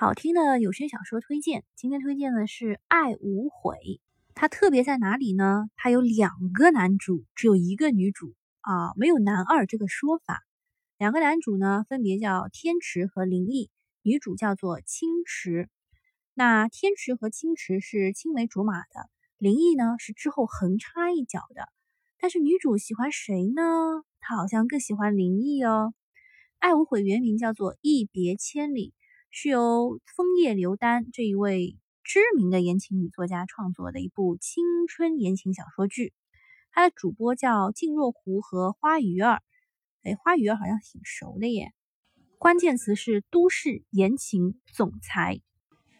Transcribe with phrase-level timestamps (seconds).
[0.00, 3.74] 好听的有声小说推荐，今天推荐的是《爱无悔》。
[4.32, 5.68] 它特别在哪里呢？
[5.74, 10.44] 它有两个男主，只有一个女主啊，没有男二这个说法。
[10.98, 13.70] 两个男主呢，分别叫天池和林毅，
[14.02, 15.68] 女主叫做青池。
[16.32, 21.68] 那天池和青池是青梅竹马的，林毅呢是之后横插一脚的。
[22.20, 23.62] 但是女主喜欢谁呢？
[24.20, 25.92] 她好像更喜欢林毅哦。
[26.60, 28.90] 《爱无悔》原名叫做《一别千里》。
[29.30, 36.14] 是由枫叶刘丹这一位知名的言情女作家创作的一部青春言情小说剧，
[36.70, 39.42] 它的主播叫静若湖和花鱼儿。
[40.02, 41.72] 哎，花鱼儿好像挺熟的耶。
[42.38, 45.40] 关键词是都市言情总裁，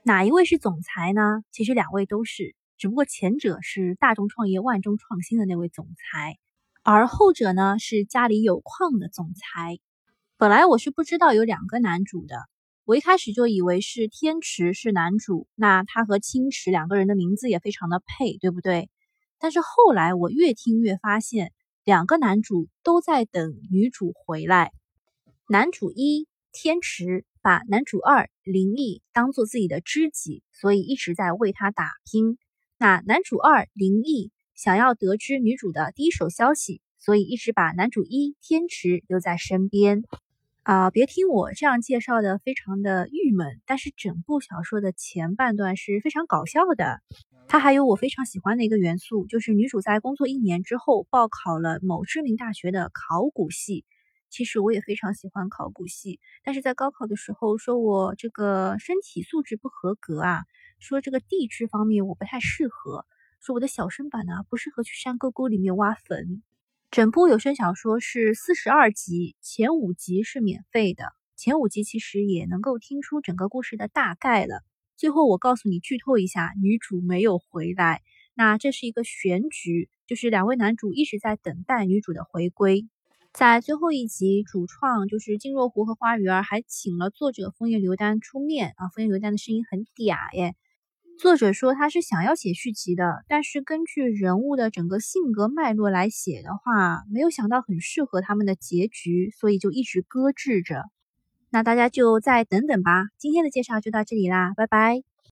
[0.04, 1.42] 哪一位是总裁呢？
[1.52, 6.38] 其实两位都是，只不过前者是大众创业万众创新的那位总裁，
[6.82, 9.78] 而后者呢是家里有矿的总裁。
[10.38, 12.36] 本来我是不知道有两个男主的。
[12.88, 18.88] 我一开始就以为是天池是男主，那他和青池两个人的名字也非常的配，对不对？
[19.38, 21.52] 但是后来我越听越发现，
[21.84, 24.72] 两个男主都在等女主回来。
[25.50, 32.38] 男主一天池把男主二林毅当做自己的知己，所以一直在为他打拼。
[32.78, 40.04] 那男主二林毅想要得知女主的第一手消息，所以一直把男主一天池留在身边。
[40.68, 47.00] 啊，别听我这样介绍的非常的郁闷，但是整部小说的前半段是非常搞笑的。
[47.46, 53.86] 它还有我非常喜欢的一个元素，就是女主在工作一年之后报考了某知名大学的考古系。
[54.28, 60.42] 其实我也非常喜欢考古系，但是在高考的时候说我这个身体素质不合格啊，
[60.78, 63.06] 说这个地质方面我不太适合，
[63.40, 66.42] 说我的小身板呢不适合去山沟沟里面挖坟。
[66.90, 71.04] 整部有声小说是四十二集，前五集是免费的。
[71.36, 74.62] 前五集其实也能够听出整个故事的大概了。
[74.96, 78.00] 最后我告诉你，剧透一下，女主没有回来。
[78.34, 82.88] 那这是一个悬局，就是两位男主一直在等待女主的回归。
[83.34, 90.56] 在最后一集，主创就是金若湖和花鱼儿还请了作者枫叶刘丹出面啊，枫叶刘丹的声音很嗲耶。
[91.18, 100.84] 作者说他是想要写续集的，但是根据人物的整个性格脉络来写的话，没有想到很适合他们的结局，所以就一直搁置着。
[101.50, 103.06] 那大家就再等等吧。
[103.18, 105.02] 今天的介绍就到这里啦，拜拜。